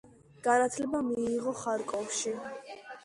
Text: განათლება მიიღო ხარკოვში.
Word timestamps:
განათლება 0.47 1.01
მიიღო 1.09 1.53
ხარკოვში. 1.61 2.35